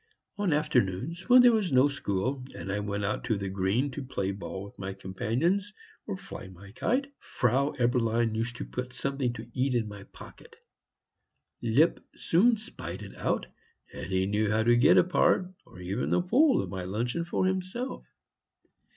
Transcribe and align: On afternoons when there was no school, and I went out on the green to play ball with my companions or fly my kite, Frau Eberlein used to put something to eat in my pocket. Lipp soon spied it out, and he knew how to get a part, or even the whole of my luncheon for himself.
On 0.35 0.51
afternoons 0.51 1.29
when 1.29 1.43
there 1.43 1.51
was 1.51 1.71
no 1.71 1.87
school, 1.87 2.43
and 2.55 2.71
I 2.71 2.79
went 2.79 3.05
out 3.05 3.29
on 3.29 3.37
the 3.37 3.49
green 3.49 3.91
to 3.91 4.01
play 4.03 4.31
ball 4.31 4.63
with 4.63 4.79
my 4.79 4.95
companions 4.95 5.71
or 6.07 6.17
fly 6.17 6.47
my 6.47 6.71
kite, 6.71 7.13
Frau 7.19 7.73
Eberlein 7.73 8.33
used 8.33 8.55
to 8.55 8.65
put 8.65 8.93
something 8.93 9.31
to 9.33 9.47
eat 9.53 9.75
in 9.75 9.87
my 9.87 10.05
pocket. 10.05 10.55
Lipp 11.61 12.03
soon 12.15 12.57
spied 12.57 13.03
it 13.03 13.15
out, 13.15 13.45
and 13.93 14.07
he 14.07 14.25
knew 14.25 14.49
how 14.49 14.63
to 14.63 14.75
get 14.75 14.97
a 14.97 15.03
part, 15.03 15.53
or 15.67 15.79
even 15.79 16.09
the 16.09 16.21
whole 16.21 16.63
of 16.63 16.69
my 16.71 16.81
luncheon 16.85 17.23
for 17.23 17.45
himself. 17.45 18.03